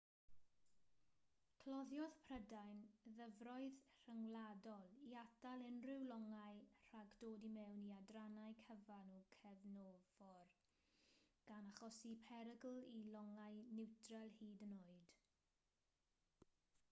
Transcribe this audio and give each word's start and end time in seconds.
cloddiodd 1.63 2.13
prydain 2.29 2.77
ddyfroedd 3.17 3.75
rhyngwladol 4.05 4.87
i 5.09 5.11
atal 5.23 5.65
unrhyw 5.67 6.05
longau 6.11 6.63
rhag 6.93 7.13
dod 7.25 7.45
i 7.49 7.51
mewn 7.57 7.83
i 7.83 7.91
adrannau 7.97 8.55
cyfan 8.63 9.13
o 9.19 9.21
gefnfor 9.35 10.49
gan 11.51 11.69
achosi 11.75 12.15
perygl 12.31 12.81
i 13.01 13.03
longau 13.17 13.61
niwtral 13.77 14.33
hyd 14.41 14.65
yn 14.71 14.75
oed 14.79 15.15